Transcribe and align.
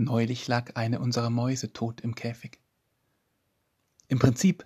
Neulich 0.00 0.48
lag 0.48 0.76
eine 0.76 0.98
unserer 0.98 1.28
Mäuse 1.28 1.74
tot 1.74 2.00
im 2.00 2.14
Käfig. 2.14 2.58
Im 4.08 4.18
Prinzip 4.18 4.64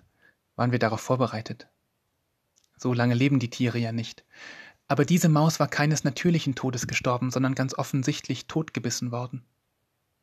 waren 0.55 0.71
wir 0.71 0.79
darauf 0.79 1.01
vorbereitet. 1.01 1.67
So 2.77 2.93
lange 2.93 3.15
leben 3.15 3.39
die 3.39 3.49
Tiere 3.49 3.77
ja 3.77 3.91
nicht. 3.91 4.23
Aber 4.87 5.03
diese 5.03 5.27
Maus 5.27 5.59
war 5.59 5.67
keines 5.67 6.05
natürlichen 6.05 6.55
Todes 6.55 6.87
gestorben, 6.87 7.31
sondern 7.31 7.53
ganz 7.53 7.73
offensichtlich 7.73 8.47
totgebissen 8.47 9.11
worden. 9.11 9.43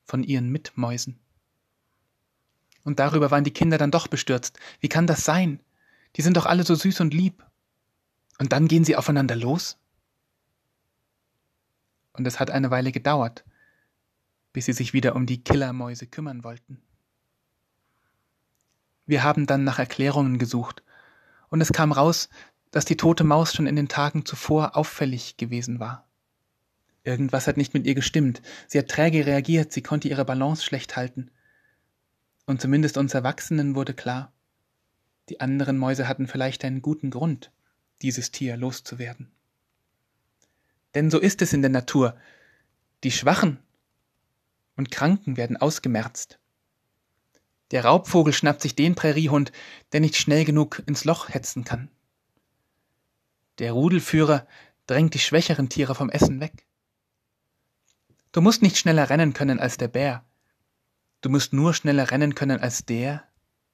Von 0.06 0.24
ihren 0.24 0.48
Mitmäusen. 0.48 1.20
Und 2.82 2.98
darüber 2.98 3.30
waren 3.30 3.44
die 3.44 3.52
Kinder 3.52 3.76
dann 3.76 3.90
doch 3.90 4.08
bestürzt. 4.08 4.58
Wie 4.80 4.88
kann 4.88 5.06
das 5.06 5.26
sein? 5.26 5.60
Die 6.16 6.22
sind 6.22 6.38
doch 6.38 6.46
alle 6.46 6.64
so 6.64 6.74
süß 6.74 7.00
und 7.00 7.12
lieb. 7.12 7.44
Und 8.38 8.52
dann 8.52 8.66
gehen 8.66 8.86
sie 8.86 8.96
aufeinander 8.96 9.36
los? 9.36 9.76
Und 12.14 12.26
es 12.26 12.40
hat 12.40 12.50
eine 12.50 12.70
Weile 12.70 12.92
gedauert, 12.92 13.44
bis 14.52 14.66
sie 14.66 14.72
sich 14.72 14.92
wieder 14.92 15.14
um 15.16 15.26
die 15.26 15.42
Killermäuse 15.42 16.06
kümmern 16.06 16.44
wollten. 16.44 16.82
Wir 19.06 19.24
haben 19.24 19.46
dann 19.46 19.64
nach 19.64 19.78
Erklärungen 19.78 20.38
gesucht, 20.38 20.82
und 21.48 21.60
es 21.60 21.72
kam 21.72 21.92
raus, 21.92 22.28
dass 22.70 22.86
die 22.86 22.96
tote 22.96 23.24
Maus 23.24 23.52
schon 23.52 23.66
in 23.66 23.76
den 23.76 23.88
Tagen 23.88 24.24
zuvor 24.24 24.76
auffällig 24.76 25.36
gewesen 25.36 25.80
war. 25.80 26.08
Irgendwas 27.04 27.46
hat 27.46 27.56
nicht 27.56 27.74
mit 27.74 27.86
ihr 27.86 27.94
gestimmt, 27.94 28.40
sie 28.68 28.78
hat 28.78 28.88
träge 28.88 29.26
reagiert, 29.26 29.72
sie 29.72 29.82
konnte 29.82 30.08
ihre 30.08 30.24
Balance 30.24 30.64
schlecht 30.64 30.96
halten. 30.96 31.30
Und 32.46 32.60
zumindest 32.60 32.96
uns 32.96 33.12
Erwachsenen 33.12 33.74
wurde 33.74 33.92
klar, 33.92 34.32
die 35.28 35.40
anderen 35.40 35.78
Mäuse 35.78 36.08
hatten 36.08 36.26
vielleicht 36.26 36.64
einen 36.64 36.82
guten 36.82 37.10
Grund, 37.10 37.52
dieses 38.02 38.30
Tier 38.30 38.56
loszuwerden. 38.56 39.30
Denn 40.94 41.10
so 41.10 41.18
ist 41.18 41.42
es 41.42 41.52
in 41.52 41.62
der 41.62 41.70
Natur. 41.70 42.16
Die 43.04 43.12
Schwachen 43.12 43.58
und 44.76 44.90
Kranken 44.90 45.36
werden 45.36 45.56
ausgemerzt. 45.56 46.38
Der 47.70 47.84
Raubvogel 47.84 48.32
schnappt 48.32 48.60
sich 48.60 48.74
den 48.74 48.94
Präriehund, 48.94 49.52
der 49.92 50.00
nicht 50.00 50.16
schnell 50.16 50.44
genug 50.44 50.82
ins 50.86 51.04
Loch 51.04 51.28
hetzen 51.30 51.64
kann. 51.64 51.90
Der 53.58 53.72
Rudelführer 53.72 54.46
drängt 54.86 55.14
die 55.14 55.18
schwächeren 55.18 55.68
Tiere 55.68 55.94
vom 55.94 56.10
Essen 56.10 56.40
weg. 56.40 56.66
Du 58.32 58.40
musst 58.40 58.62
nicht 58.62 58.78
schneller 58.78 59.10
rennen 59.10 59.34
können 59.34 59.60
als 59.60 59.76
der 59.76 59.88
Bär. 59.88 60.24
Du 61.20 61.28
musst 61.28 61.52
nur 61.52 61.74
schneller 61.74 62.10
rennen 62.10 62.34
können 62.34 62.60
als 62.60 62.84
der, 62.84 63.24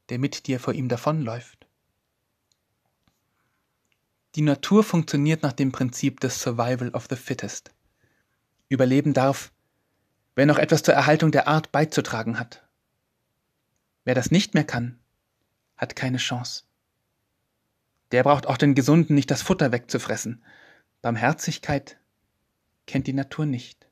der 0.08 0.18
mit 0.18 0.46
dir 0.46 0.60
vor 0.60 0.74
ihm 0.74 0.88
davonläuft. 0.88 1.66
Die 4.34 4.42
Natur 4.42 4.84
funktioniert 4.84 5.42
nach 5.42 5.52
dem 5.52 5.72
Prinzip 5.72 6.20
des 6.20 6.40
Survival 6.40 6.90
of 6.90 7.06
the 7.08 7.16
Fittest. 7.16 7.72
Überleben 8.68 9.14
darf, 9.14 9.52
wer 10.38 10.46
noch 10.46 10.58
etwas 10.58 10.84
zur 10.84 10.94
Erhaltung 10.94 11.32
der 11.32 11.48
Art 11.48 11.72
beizutragen 11.72 12.38
hat. 12.38 12.64
Wer 14.04 14.14
das 14.14 14.30
nicht 14.30 14.54
mehr 14.54 14.62
kann, 14.62 15.00
hat 15.76 15.96
keine 15.96 16.18
Chance. 16.18 16.62
Der 18.12 18.22
braucht 18.22 18.46
auch 18.46 18.56
den 18.56 18.76
Gesunden 18.76 19.16
nicht 19.16 19.32
das 19.32 19.42
Futter 19.42 19.72
wegzufressen. 19.72 20.44
Barmherzigkeit 21.02 21.98
kennt 22.86 23.08
die 23.08 23.14
Natur 23.14 23.46
nicht. 23.46 23.88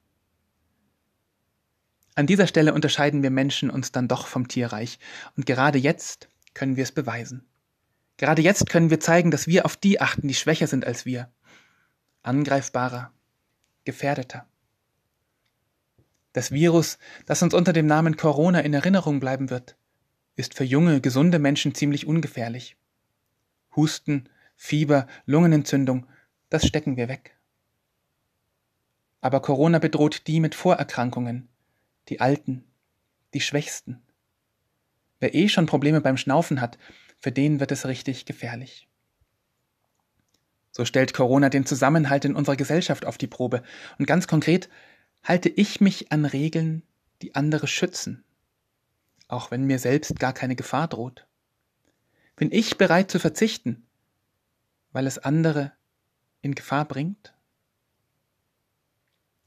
An 2.14 2.28
dieser 2.28 2.46
Stelle 2.46 2.74
unterscheiden 2.74 3.24
wir 3.24 3.30
Menschen 3.30 3.68
uns 3.68 3.90
dann 3.90 4.06
doch 4.06 4.28
vom 4.28 4.46
Tierreich, 4.46 5.00
und 5.36 5.46
gerade 5.46 5.78
jetzt 5.78 6.28
können 6.54 6.76
wir 6.76 6.84
es 6.84 6.92
beweisen. 6.92 7.44
Gerade 8.18 8.42
jetzt 8.42 8.70
können 8.70 8.90
wir 8.90 9.00
zeigen, 9.00 9.32
dass 9.32 9.48
wir 9.48 9.64
auf 9.64 9.76
die 9.76 10.00
achten, 10.00 10.28
die 10.28 10.34
schwächer 10.34 10.68
sind 10.68 10.84
als 10.84 11.04
wir. 11.04 11.28
Angreifbarer, 12.22 13.12
gefährdeter. 13.84 14.46
Das 16.36 16.52
Virus, 16.52 16.98
das 17.24 17.42
uns 17.42 17.54
unter 17.54 17.72
dem 17.72 17.86
Namen 17.86 18.18
Corona 18.18 18.60
in 18.60 18.74
Erinnerung 18.74 19.20
bleiben 19.20 19.48
wird, 19.48 19.74
ist 20.34 20.52
für 20.52 20.64
junge, 20.64 21.00
gesunde 21.00 21.38
Menschen 21.38 21.74
ziemlich 21.74 22.06
ungefährlich. 22.06 22.76
Husten, 23.74 24.28
Fieber, 24.54 25.06
Lungenentzündung, 25.24 26.06
das 26.50 26.66
stecken 26.66 26.98
wir 26.98 27.08
weg. 27.08 27.38
Aber 29.22 29.40
Corona 29.40 29.78
bedroht 29.78 30.26
die 30.26 30.40
mit 30.40 30.54
Vorerkrankungen, 30.54 31.48
die 32.10 32.20
Alten, 32.20 32.66
die 33.32 33.40
Schwächsten. 33.40 34.02
Wer 35.20 35.34
eh 35.34 35.48
schon 35.48 35.64
Probleme 35.64 36.02
beim 36.02 36.18
Schnaufen 36.18 36.60
hat, 36.60 36.76
für 37.18 37.32
den 37.32 37.60
wird 37.60 37.72
es 37.72 37.86
richtig 37.86 38.26
gefährlich. 38.26 38.86
So 40.70 40.84
stellt 40.84 41.14
Corona 41.14 41.48
den 41.48 41.64
Zusammenhalt 41.64 42.26
in 42.26 42.36
unserer 42.36 42.56
Gesellschaft 42.56 43.06
auf 43.06 43.16
die 43.16 43.26
Probe. 43.26 43.62
Und 43.98 44.04
ganz 44.04 44.28
konkret 44.28 44.68
halte 45.26 45.48
ich 45.48 45.80
mich 45.80 46.12
an 46.12 46.24
Regeln, 46.24 46.82
die 47.20 47.34
andere 47.34 47.66
schützen, 47.66 48.24
auch 49.26 49.50
wenn 49.50 49.64
mir 49.64 49.78
selbst 49.78 50.18
gar 50.20 50.32
keine 50.32 50.54
Gefahr 50.54 50.86
droht. 50.86 51.26
Bin 52.36 52.52
ich 52.52 52.78
bereit 52.78 53.10
zu 53.10 53.18
verzichten, 53.18 53.86
weil 54.92 55.06
es 55.06 55.18
andere 55.18 55.72
in 56.42 56.54
Gefahr 56.54 56.84
bringt? 56.84 57.34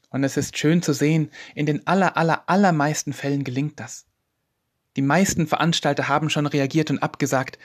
Und 0.09 0.23
es 0.23 0.37
ist 0.37 0.57
schön 0.57 0.81
zu 0.81 0.93
sehen, 0.93 1.31
in 1.55 1.65
den 1.65 1.87
aller, 1.87 2.17
aller, 2.17 2.49
allermeisten 2.49 3.13
Fällen 3.13 3.43
gelingt 3.43 3.79
das. 3.79 4.05
Die 4.97 5.03
meisten 5.03 5.47
Veranstalter 5.47 6.07
haben 6.07 6.29
schon 6.29 6.47
reagiert 6.47 6.89
und 6.89 6.99
abgesagt, 6.99 7.57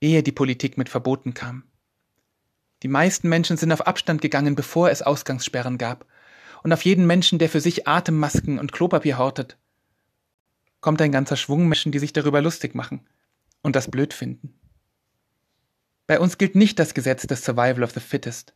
ehe 0.00 0.22
die 0.22 0.32
Politik 0.32 0.76
mit 0.76 0.88
Verboten 0.90 1.32
kam. 1.32 1.64
Die 2.82 2.88
meisten 2.88 3.28
Menschen 3.28 3.56
sind 3.56 3.72
auf 3.72 3.86
Abstand 3.86 4.20
gegangen, 4.20 4.54
bevor 4.54 4.90
es 4.90 5.00
Ausgangssperren 5.00 5.78
gab. 5.78 6.04
Und 6.64 6.72
auf 6.72 6.82
jeden 6.86 7.06
Menschen, 7.06 7.38
der 7.38 7.50
für 7.50 7.60
sich 7.60 7.86
Atemmasken 7.86 8.58
und 8.58 8.72
Klopapier 8.72 9.18
hortet, 9.18 9.58
kommt 10.80 11.02
ein 11.02 11.12
ganzer 11.12 11.36
Schwung 11.36 11.68
Menschen, 11.68 11.92
die 11.92 11.98
sich 11.98 12.14
darüber 12.14 12.40
lustig 12.40 12.74
machen 12.74 13.06
und 13.62 13.76
das 13.76 13.90
blöd 13.90 14.14
finden. 14.14 14.58
Bei 16.06 16.18
uns 16.18 16.38
gilt 16.38 16.54
nicht 16.54 16.78
das 16.78 16.94
Gesetz 16.94 17.26
des 17.26 17.44
Survival 17.44 17.82
of 17.82 17.92
the 17.92 18.00
Fittest, 18.00 18.54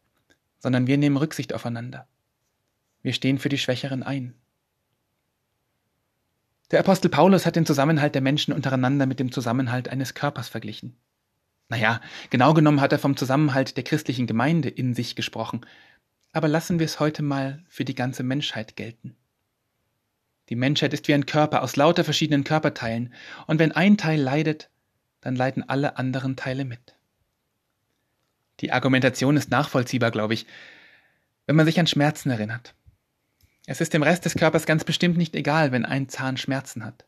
sondern 0.58 0.86
wir 0.86 0.96
nehmen 0.96 1.18
Rücksicht 1.18 1.52
aufeinander. 1.52 2.08
Wir 3.02 3.12
stehen 3.12 3.38
für 3.38 3.50
die 3.50 3.58
Schwächeren 3.58 4.02
ein. 4.02 4.34
Der 6.70 6.80
Apostel 6.80 7.10
Paulus 7.10 7.44
hat 7.44 7.56
den 7.56 7.66
Zusammenhalt 7.66 8.14
der 8.14 8.22
Menschen 8.22 8.54
untereinander 8.54 9.04
mit 9.04 9.20
dem 9.20 9.32
Zusammenhalt 9.32 9.90
eines 9.90 10.14
Körpers 10.14 10.48
verglichen. 10.48 10.96
Naja, 11.68 12.00
genau 12.30 12.54
genommen 12.54 12.80
hat 12.80 12.92
er 12.92 12.98
vom 12.98 13.18
Zusammenhalt 13.18 13.76
der 13.76 13.84
christlichen 13.84 14.26
Gemeinde 14.26 14.70
in 14.70 14.94
sich 14.94 15.14
gesprochen, 15.14 15.60
aber 16.32 16.48
lassen 16.48 16.78
wir 16.78 16.86
es 16.86 17.00
heute 17.00 17.22
mal 17.22 17.64
für 17.68 17.84
die 17.84 17.94
ganze 17.94 18.22
Menschheit 18.22 18.76
gelten. 18.76 19.16
Die 20.48 20.56
Menschheit 20.56 20.94
ist 20.94 21.08
wie 21.08 21.14
ein 21.14 21.26
Körper 21.26 21.62
aus 21.62 21.76
lauter 21.76 22.04
verschiedenen 22.04 22.44
Körperteilen, 22.44 23.12
und 23.46 23.58
wenn 23.58 23.72
ein 23.72 23.98
Teil 23.98 24.20
leidet, 24.20 24.70
dann 25.20 25.36
leiden 25.36 25.68
alle 25.68 25.96
anderen 25.96 26.36
Teile 26.36 26.64
mit. 26.64 26.94
Die 28.60 28.72
Argumentation 28.72 29.36
ist 29.36 29.50
nachvollziehbar, 29.50 30.10
glaube 30.10 30.34
ich, 30.34 30.46
wenn 31.46 31.56
man 31.56 31.66
sich 31.66 31.78
an 31.78 31.86
Schmerzen 31.86 32.30
erinnert. 32.30 32.74
Es 33.66 33.80
ist 33.80 33.92
dem 33.92 34.02
Rest 34.02 34.24
des 34.24 34.34
Körpers 34.34 34.66
ganz 34.66 34.84
bestimmt 34.84 35.18
nicht 35.18 35.34
egal, 35.34 35.72
wenn 35.72 35.84
ein 35.84 36.08
Zahn 36.08 36.36
Schmerzen 36.36 36.84
hat, 36.84 37.04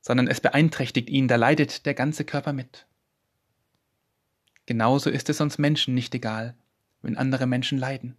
sondern 0.00 0.28
es 0.28 0.40
beeinträchtigt 0.40 1.10
ihn, 1.10 1.28
da 1.28 1.36
leidet 1.36 1.84
der 1.86 1.94
ganze 1.94 2.24
Körper 2.24 2.52
mit. 2.52 2.86
Genauso 4.66 5.10
ist 5.10 5.28
es 5.28 5.40
uns 5.40 5.58
Menschen 5.58 5.94
nicht 5.94 6.14
egal, 6.14 6.54
wenn 7.08 7.16
andere 7.16 7.46
Menschen 7.46 7.78
leiden. 7.78 8.18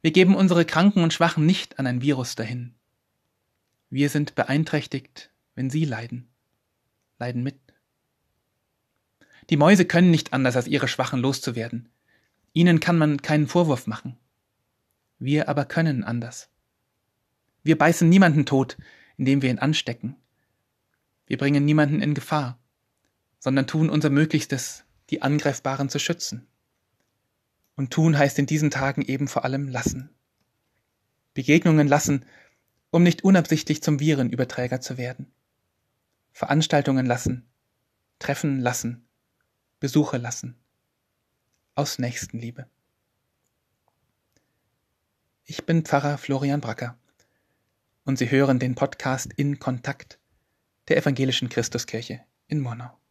Wir 0.00 0.10
geben 0.10 0.34
unsere 0.34 0.64
Kranken 0.64 1.04
und 1.04 1.12
Schwachen 1.12 1.46
nicht 1.46 1.78
an 1.78 1.86
ein 1.86 2.02
Virus 2.02 2.34
dahin. 2.34 2.74
Wir 3.88 4.08
sind 4.08 4.34
beeinträchtigt, 4.34 5.30
wenn 5.54 5.70
sie 5.70 5.84
leiden, 5.84 6.28
leiden 7.20 7.44
mit. 7.44 7.60
Die 9.48 9.56
Mäuse 9.56 9.84
können 9.84 10.10
nicht 10.10 10.32
anders, 10.32 10.56
als 10.56 10.66
ihre 10.66 10.88
Schwachen 10.88 11.20
loszuwerden. 11.20 11.88
Ihnen 12.52 12.80
kann 12.80 12.98
man 12.98 13.22
keinen 13.22 13.46
Vorwurf 13.46 13.86
machen. 13.86 14.18
Wir 15.20 15.48
aber 15.48 15.64
können 15.64 16.02
anders. 16.02 16.50
Wir 17.62 17.78
beißen 17.78 18.08
niemanden 18.08 18.44
tot, 18.44 18.76
indem 19.16 19.40
wir 19.40 19.50
ihn 19.50 19.60
anstecken. 19.60 20.16
Wir 21.26 21.38
bringen 21.38 21.64
niemanden 21.64 22.02
in 22.02 22.14
Gefahr, 22.14 22.58
sondern 23.38 23.68
tun 23.68 23.88
unser 23.88 24.10
Möglichstes, 24.10 24.84
die 25.10 25.22
Angreifbaren 25.22 25.88
zu 25.88 26.00
schützen. 26.00 26.48
Und 27.76 27.92
tun 27.92 28.18
heißt 28.18 28.38
in 28.38 28.46
diesen 28.46 28.70
Tagen 28.70 29.02
eben 29.02 29.28
vor 29.28 29.44
allem 29.44 29.68
lassen. 29.68 30.10
Begegnungen 31.34 31.88
lassen, 31.88 32.26
um 32.90 33.02
nicht 33.02 33.24
unabsichtlich 33.24 33.82
zum 33.82 34.00
Virenüberträger 34.00 34.80
zu 34.80 34.98
werden. 34.98 35.32
Veranstaltungen 36.32 37.06
lassen, 37.06 37.48
Treffen 38.18 38.60
lassen, 38.60 39.06
Besuche 39.80 40.18
lassen. 40.18 40.56
Aus 41.74 41.98
Nächstenliebe. 41.98 42.66
Ich 45.44 45.64
bin 45.64 45.84
Pfarrer 45.84 46.18
Florian 46.18 46.60
Bracker 46.60 46.98
und 48.04 48.18
Sie 48.18 48.30
hören 48.30 48.58
den 48.58 48.74
Podcast 48.74 49.32
in 49.32 49.58
Kontakt 49.58 50.18
der 50.88 50.98
Evangelischen 50.98 51.48
Christuskirche 51.48 52.20
in 52.46 52.60
Monau. 52.60 53.01